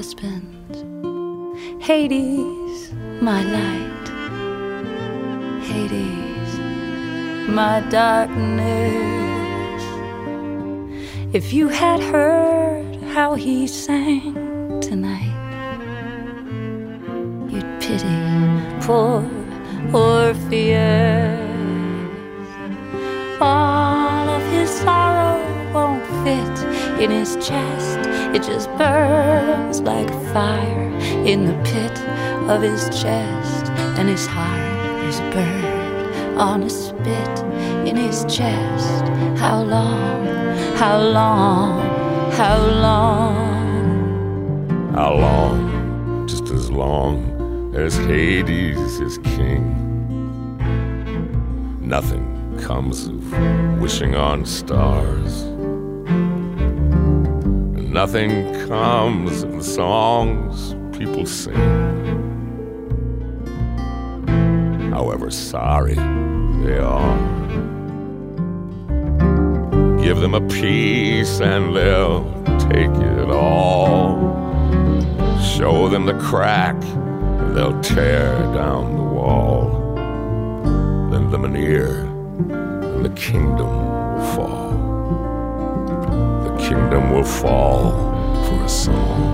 [0.00, 0.74] Husband.
[1.82, 2.90] Hades,
[3.20, 4.06] my light.
[5.70, 6.52] Hades,
[7.46, 9.82] my darkness.
[11.34, 15.36] If you had heard how he sang tonight,
[17.52, 18.20] you'd pity,
[18.86, 19.20] poor
[19.92, 21.38] Orpheus.
[23.38, 25.38] All of his sorrow
[25.74, 26.56] won't fit
[27.02, 27.99] in his chest,
[28.34, 30.88] it just burns like fire
[31.26, 31.98] in the pit
[32.48, 33.66] of his chest,
[33.98, 37.38] and his heart is burned on a spit
[37.86, 39.04] in his chest.
[39.38, 40.26] How long,
[40.76, 41.80] how long,
[42.32, 43.50] how long?
[44.94, 46.26] How long?
[46.28, 49.76] Just as long as Hades is king.
[51.80, 55.49] Nothing comes of wishing on stars.
[58.02, 61.54] Nothing comes of the songs people sing.
[64.90, 65.96] However sorry
[66.64, 67.18] they are.
[70.02, 72.24] Give them a piece and they'll
[72.70, 74.16] take it all.
[75.58, 79.92] Show them the crack and they'll tear down the wall.
[81.10, 82.06] Lend them an ear
[82.48, 84.89] and the kingdom will fall.
[86.70, 87.90] Kingdom will fall
[88.44, 89.26] for a song.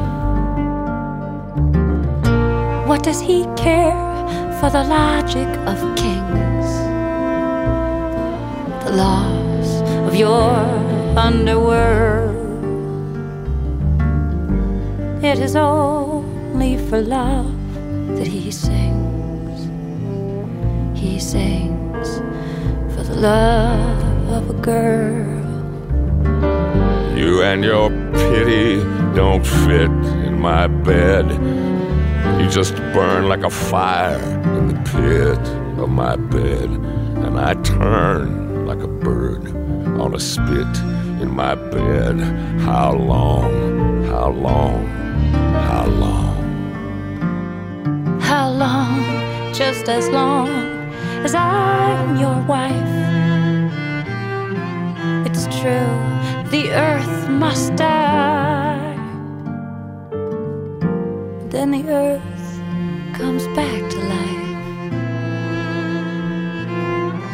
[2.89, 3.93] What does he care
[4.59, 6.69] for the logic of kings?
[8.85, 10.49] The laws of your
[11.19, 12.33] underworld.
[15.23, 17.53] It is only for love
[18.17, 19.69] that he sings.
[20.99, 22.17] He sings
[22.95, 25.36] for the love of a girl.
[27.43, 28.81] And your pity
[29.15, 29.91] don't fit
[30.27, 31.31] in my bed.
[32.41, 34.19] You just burn like a fire
[34.59, 35.39] in the pit
[35.79, 36.69] of my bed.
[37.25, 39.47] And I turn like a bird
[40.01, 40.77] on a spit
[41.23, 42.19] in my bed.
[42.61, 44.87] How long, how long,
[45.69, 46.37] how long?
[48.21, 49.53] How long?
[49.55, 50.49] Just as long
[51.25, 52.93] as I'm your wife.
[55.27, 55.95] It's true,
[56.51, 56.86] the earth
[57.57, 58.95] must die.
[61.49, 62.61] Then the earth
[63.17, 64.53] comes back to life.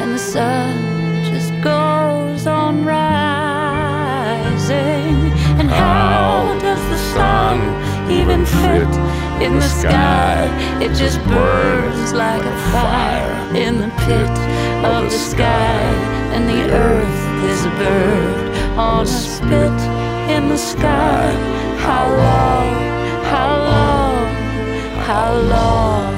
[0.00, 4.12] And the sun just goes on rising.
[5.58, 7.58] And how does the sun
[8.08, 8.92] even fit
[9.44, 10.46] in the sky?
[10.80, 14.36] It just burns like a fire in the pit
[14.94, 15.82] of the sky.
[16.34, 21.32] And the earth is a bird on a spit in the sky.
[21.78, 22.68] How long?
[23.32, 24.26] How long?
[25.08, 26.12] How long?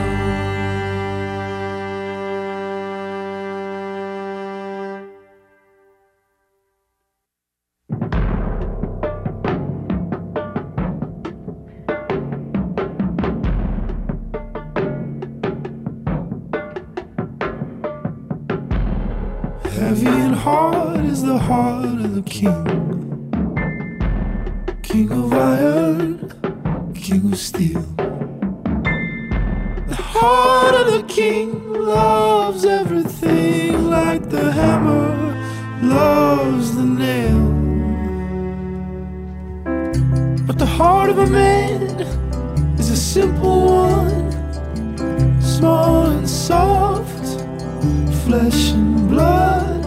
[19.65, 22.84] Heavy and hard is the heart of the king.
[27.37, 27.81] Steel.
[29.87, 35.35] The heart of the king loves everything like the hammer
[35.83, 37.43] loves the nail.
[40.47, 42.01] But the heart of a man
[42.79, 47.27] is a simple one, small and soft,
[48.25, 49.87] flesh and blood.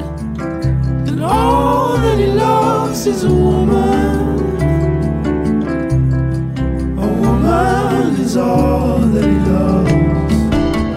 [1.08, 3.97] And all that he loves is a woman.
[8.38, 9.92] All that he loves.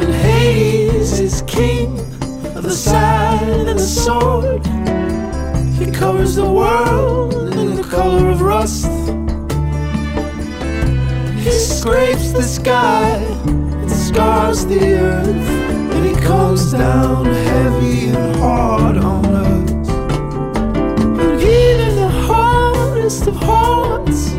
[0.03, 1.99] And Hades is king
[2.57, 4.66] of the side and the sword.
[5.78, 8.86] He covers the world in the color of rust.
[11.45, 13.16] He scrapes the sky
[13.80, 15.49] and scars the earth.
[15.95, 19.88] And he comes down heavy and hard on us.
[21.20, 24.32] And even the hardest of hearts,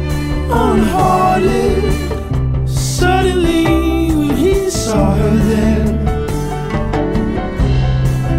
[0.51, 1.80] unhearted,
[3.51, 5.87] suddenly when he saw her there,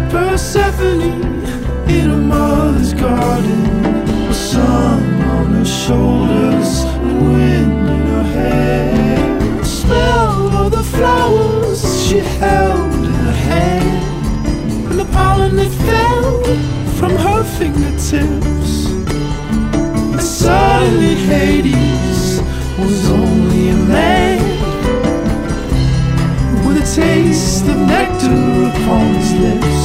[0.09, 1.01] Persephone
[1.89, 3.63] in a mother's garden,
[4.27, 11.81] the sun on her shoulders, and wind in her hair, the smell of the flowers
[12.07, 16.43] she held in her hand, and the pollen that fell
[16.97, 18.87] from her fingertips.
[20.13, 22.41] And suddenly Hades
[22.79, 24.12] was only a man
[26.95, 29.82] taste of nectar upon his lips,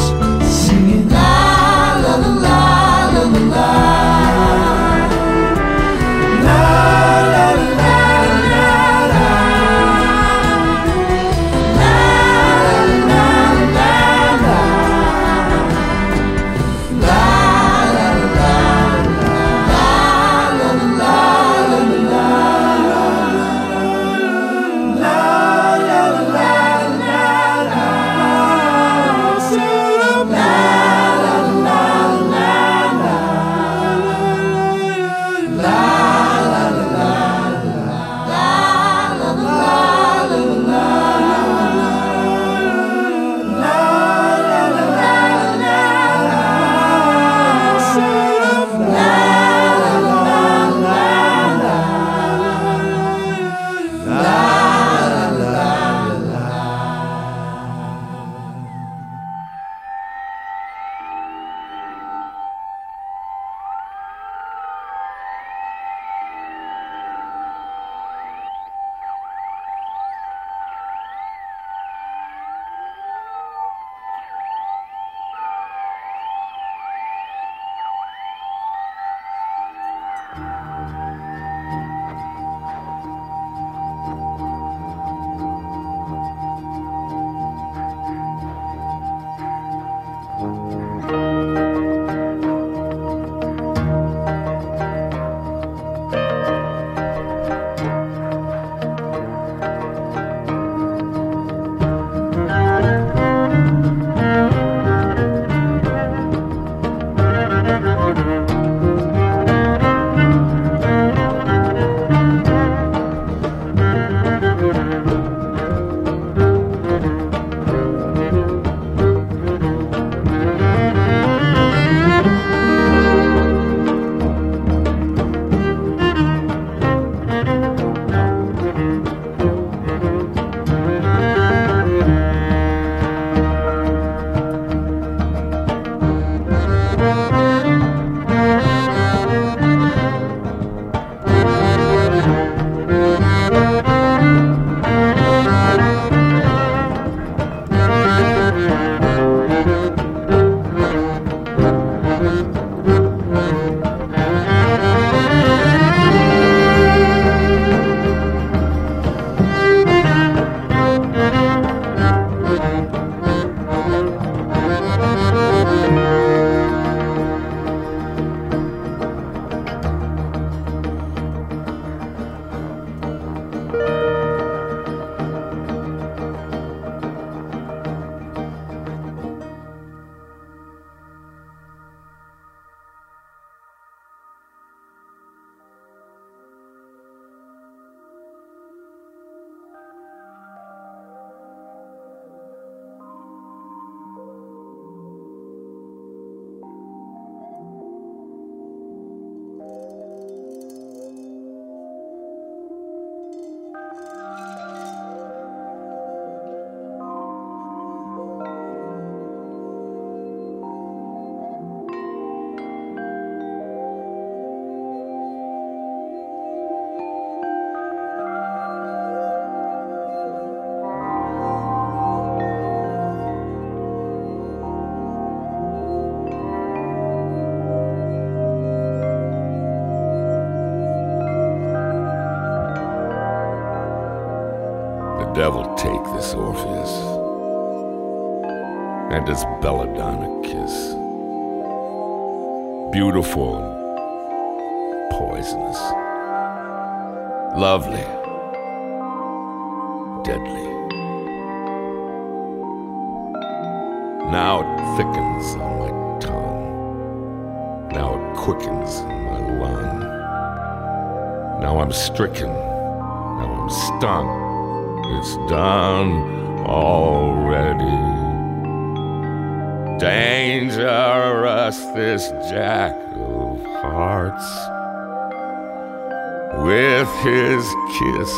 [277.89, 278.30] kiss,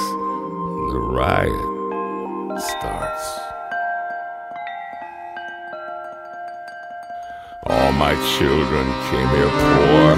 [0.93, 1.53] the riot
[2.61, 3.27] starts.
[7.67, 10.17] All my children came here poor,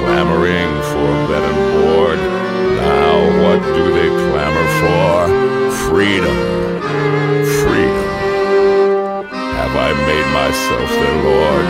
[0.00, 2.18] clamoring for bed and board.
[2.80, 5.12] Now what do they clamor for?
[5.88, 6.36] Freedom,
[7.60, 8.08] freedom.
[9.60, 11.66] Have I made myself their lord,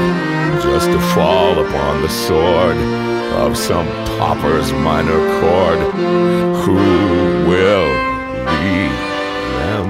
[0.63, 2.77] just to fall upon the sword
[3.43, 3.87] of some
[4.21, 5.79] copper's minor chord.
[6.65, 6.75] Who
[7.49, 7.91] will
[8.53, 8.75] be
[9.57, 9.89] them?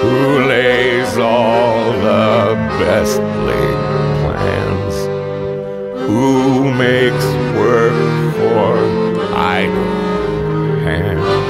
[0.00, 3.80] Who lays all the best laid
[4.22, 4.94] plans?
[6.06, 7.26] Who makes
[7.60, 7.92] work
[8.36, 11.41] for idle hands?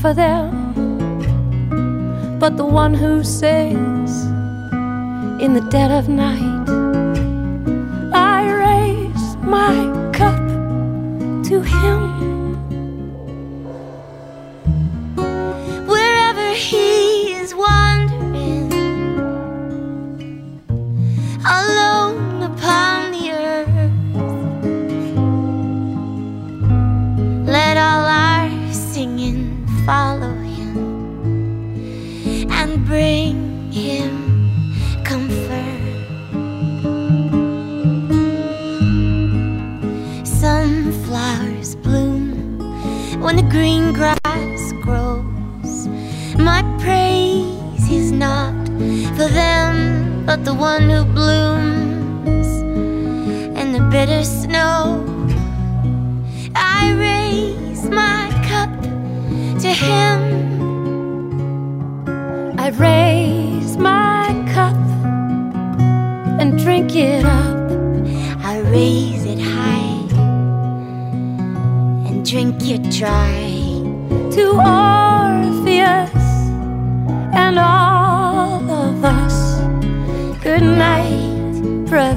[0.00, 0.48] for them.
[2.38, 4.24] But the one who sings
[5.42, 6.47] in the dead of night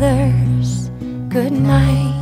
[0.02, 0.90] others
[1.30, 2.18] good night.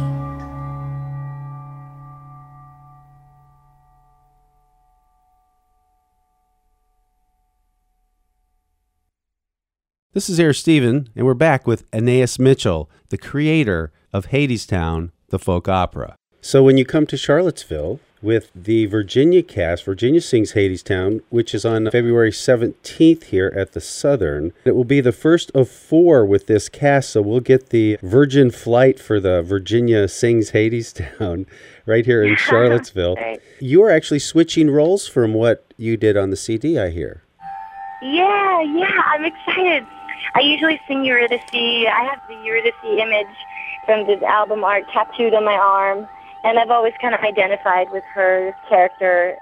[10.14, 15.40] This is Air Steven, and we're back with Anaïs Mitchell, the creator of Hadestown, the
[15.40, 16.16] folk opera.
[16.42, 21.66] So when you come to Charlottesville, with the Virginia cast, Virginia Sings Hadestown, which is
[21.66, 26.48] on February 17th here at the Southern, it will be the first of four with
[26.48, 31.46] this cast, so we'll get the Virgin flight for the Virginia Sings Hadestown
[31.86, 33.16] right here in Charlottesville.
[33.16, 33.41] Right.
[33.60, 37.24] You are actually switching roles from what you did on the CD, I hear.
[38.02, 39.86] Yeah, yeah, I'm excited.
[40.36, 41.41] I usually sing Eurydice.
[41.54, 43.36] I have the Eurydice image
[43.86, 46.08] from the album art tattooed on my arm,
[46.44, 49.38] and I've always kind of identified with her character.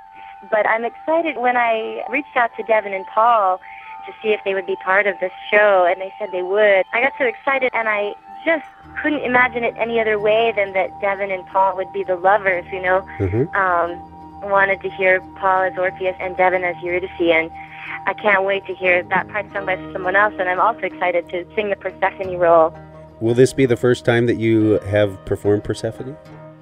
[0.49, 3.59] But I'm excited when I reached out to Devon and Paul
[4.05, 6.85] to see if they would be part of this show, and they said they would.
[6.93, 8.13] I got so excited, and I
[8.45, 8.65] just
[9.01, 12.65] couldn't imagine it any other way than that Devon and Paul would be the lovers,
[12.71, 13.05] you know.
[13.19, 13.55] Mm-hmm.
[13.55, 17.51] Um, wanted to hear Paul as Orpheus and Devon as Eurydice, and
[18.05, 20.33] I can't wait to hear that part sung by someone else.
[20.39, 22.77] And I'm also excited to sing the Persephone role.
[23.19, 26.15] Will this be the first time that you have performed Persephone?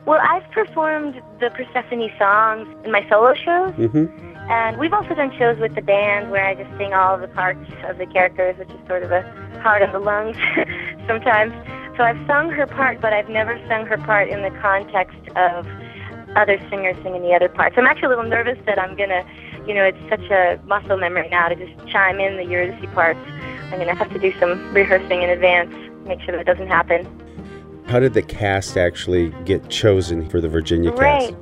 [0.05, 4.05] Well, I've performed the Persephone songs in my solo shows, Mm-hmm.
[4.51, 7.67] and we've also done shows with the band where I just sing all the parts
[7.87, 9.23] of the characters, which is sort of a
[9.61, 10.37] heart of the lungs
[11.07, 11.53] sometimes.
[11.97, 15.65] So I've sung her part, but I've never sung her part in the context of
[16.35, 17.75] other singers singing the other parts.
[17.77, 19.25] I'm actually a little nervous that I'm gonna,
[19.65, 23.19] you know, it's such a muscle memory now to just chime in the Eurydice parts.
[23.71, 25.73] I'm gonna have to do some rehearsing in advance,
[26.05, 27.07] make sure that doesn't happen.
[27.87, 31.29] How did the cast actually get chosen for the Virginia Right.
[31.29, 31.35] cast?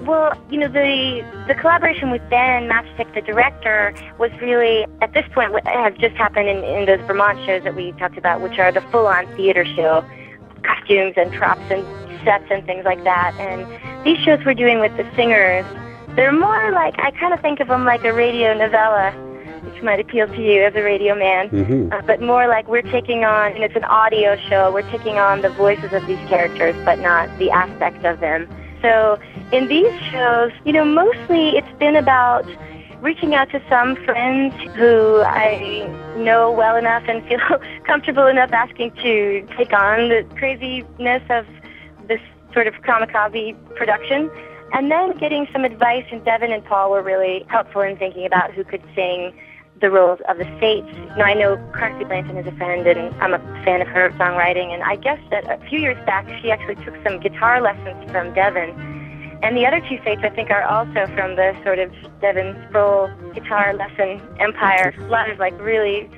[0.00, 5.24] Well, you know, the the collaboration with Ben Matchstick, the director, was really at this
[5.32, 8.58] point what has just happened in, in those Vermont shows that we talked about, which
[8.58, 10.04] are the full-on theater show,
[10.62, 11.82] costumes and props and
[12.24, 13.34] sets and things like that.
[13.38, 13.66] And
[14.04, 15.64] these shows we're doing with the singers,
[16.14, 19.14] they're more like I kind of think of them like a radio novella,
[19.76, 21.50] which might appeal to you as a radio man.
[21.50, 21.92] Mm-hmm.
[21.92, 25.42] Uh, but more like we're taking on, and it's an audio show, we're taking on
[25.42, 28.48] the voices of these characters, but not the aspect of them.
[28.80, 29.18] So
[29.52, 32.46] in these shows, you know, mostly it's been about
[33.02, 35.86] reaching out to some friends who I
[36.16, 37.40] know well enough and feel
[37.86, 41.46] comfortable enough asking to take on the craziness of
[42.08, 42.20] this
[42.54, 44.30] sort of kamikaze production.
[44.72, 48.52] And then getting some advice, and Devon and Paul were really helpful in thinking about
[48.52, 49.32] who could sing
[49.80, 50.88] the roles of the states.
[50.92, 54.10] You know, I know Carly Blanton is a friend, and I'm a fan of her
[54.10, 54.72] songwriting.
[54.72, 58.32] And I guess that a few years back, she actually took some guitar lessons from
[58.34, 58.70] Devon.
[59.42, 63.10] And the other two states, I think, are also from the sort of Devon Sproule
[63.34, 64.94] guitar lesson empire.
[64.98, 66.08] A lot of like really,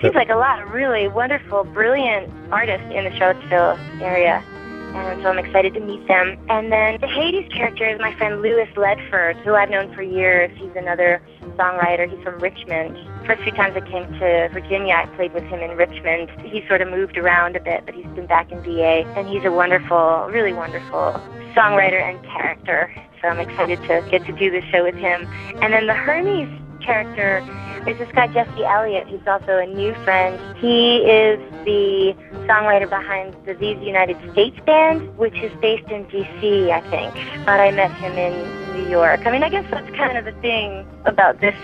[0.00, 4.44] seems like a lot of really wonderful, brilliant artists in the Charlottesville area.
[4.94, 6.38] And so I'm excited to meet them.
[6.48, 10.50] And then the Hades character is my friend Lewis Ledford, who I've known for years.
[10.56, 11.22] He's another
[11.56, 12.08] songwriter.
[12.08, 12.96] He's from Richmond.
[13.26, 16.30] First few times I came to Virginia, I played with him in Richmond.
[16.40, 19.04] He sort of moved around a bit, but he's been back in VA.
[19.16, 21.20] And he's a wonderful, really wonderful
[21.54, 22.94] songwriter and character.
[23.20, 25.26] So I'm excited to get to do this show with him.
[25.60, 26.48] And then the Hermes
[26.80, 27.40] character
[27.88, 30.38] is this guy Jesse Elliott, who's also a new friend.
[30.58, 32.14] He is the
[32.46, 37.14] songwriter behind the These United States band, which is based in D.C., I think.
[37.46, 39.26] But I met him in New York.
[39.26, 41.54] I mean, I guess that's kind of the thing about this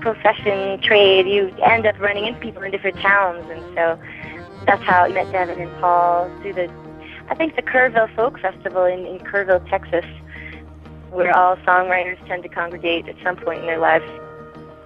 [0.00, 1.26] profession, trade.
[1.26, 3.98] You end up running into people in different towns, and so
[4.66, 6.68] that's how I met Devon and Paul through the,
[7.28, 10.04] I think, the Kerrville Folk Festival in, in Kerrville, Texas,
[11.10, 14.04] where all songwriters tend to congregate at some point in their lives.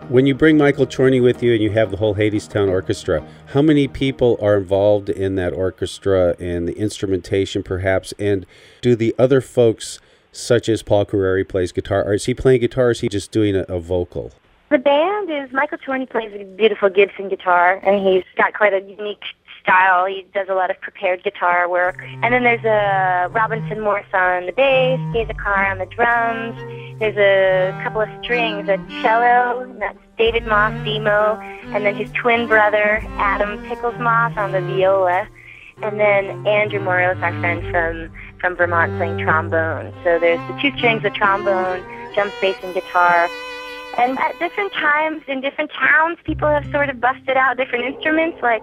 [0.08, 3.60] When you bring Michael Chorney with you and you have the whole Hadestown Orchestra, how
[3.60, 8.14] many people are involved in that orchestra and the instrumentation, perhaps?
[8.18, 8.46] And
[8.80, 10.00] do the other folks,
[10.32, 13.32] such as Paul Curreri, plays guitar, or is he playing guitar, or is he just
[13.32, 14.32] doing a, a vocal?
[14.70, 18.80] The band is Michael Chorney plays a beautiful Gibson guitar, and he's got quite a
[18.80, 19.24] unique
[19.62, 20.06] style.
[20.06, 22.02] He does a lot of prepared guitar work.
[22.22, 26.56] And then there's a Robinson Morse on the bass, Gaza Carr on the drums.
[26.98, 31.38] There's a couple of strings, a cello, that's David Moss, Demo,
[31.72, 35.28] and then his twin brother, Adam Pickles Moss on the viola.
[35.80, 38.10] And then Andrew Moreau is our friend from,
[38.40, 39.92] from Vermont playing trombone.
[40.02, 41.84] So there's the two strings the trombone,
[42.16, 43.28] jump bass, and guitar.
[43.96, 48.38] And at different times in different towns, people have sort of busted out different instruments.
[48.42, 48.62] Like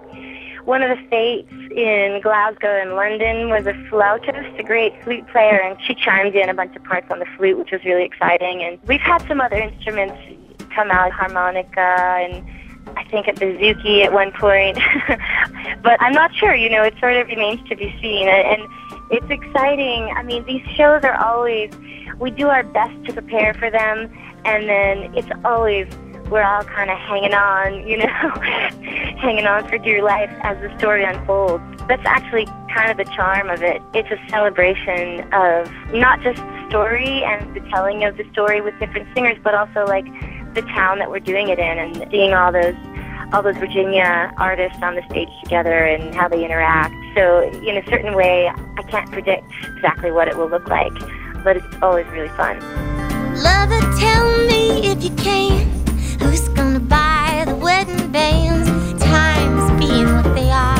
[0.66, 5.60] one of the fates in Glasgow and London was a flautist, a great flute player,
[5.60, 8.62] and she chimed in a bunch of parts on the flute, which was really exciting.
[8.62, 10.20] And we've had some other instruments
[10.74, 12.44] come out, harmonica and
[12.96, 14.78] I think a bouzouki at one point.
[15.82, 18.28] but I'm not sure, you know, it sort of remains to be seen.
[18.28, 18.62] And
[19.12, 20.12] it's exciting.
[20.16, 21.70] I mean, these shows are always,
[22.18, 24.12] we do our best to prepare for them,
[24.44, 25.86] and then it's always
[26.30, 28.06] we're all kind of hanging on, you know,
[29.20, 31.62] hanging on for dear life as the story unfolds.
[31.88, 33.80] That's actually kind of the charm of it.
[33.94, 38.78] It's a celebration of not just the story and the telling of the story with
[38.80, 40.06] different singers, but also like
[40.54, 42.74] the town that we're doing it in and seeing all those
[43.32, 46.94] all those Virginia artists on the stage together and how they interact.
[47.16, 50.92] So in a certain way, I can't predict exactly what it will look like,
[51.42, 52.60] but it's always really fun.
[53.42, 55.85] Lover, tell me if you can.
[56.20, 58.68] Who's gonna buy the wedding bands?
[59.02, 60.78] Times being what they are.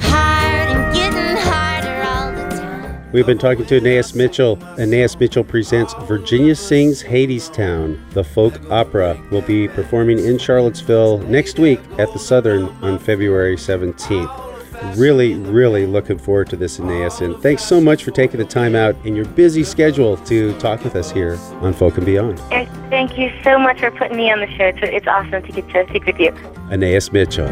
[0.00, 3.12] Hard and getting harder all the time.
[3.12, 4.56] We've been talking to Anaïs Mitchell.
[4.78, 7.98] Anaïs Mitchell presents Virginia Sings Hadestown.
[8.10, 13.56] The folk opera will be performing in Charlottesville next week at the Southern on February
[13.56, 14.51] 17th.
[14.96, 17.20] Really, really looking forward to this, Anaïs.
[17.20, 20.84] And thanks so much for taking the time out in your busy schedule to talk
[20.84, 22.40] with us here on Folk and Beyond.
[22.50, 24.64] And thank you so much for putting me on the show.
[24.64, 26.30] It's, it's awesome to get to speak with you.
[26.70, 27.48] Anaïs Mitchell.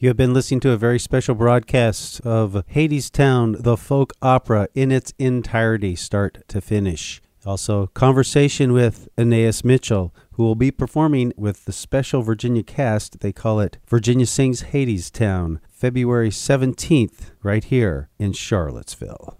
[0.00, 4.92] You have been listening to a very special broadcast of Hadestown, the folk opera in
[4.92, 7.20] its entirety, start to finish.
[7.44, 13.18] Also, conversation with Anaïs Mitchell, who will be performing with the special Virginia cast.
[13.18, 19.36] They call it Virginia Sings Hadestown, February 17th, right here in Charlottesville.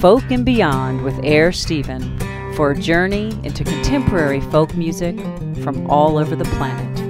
[0.00, 2.18] Folk and Beyond with Air Stephen
[2.54, 5.18] for a journey into contemporary folk music
[5.62, 7.05] from all over the planet.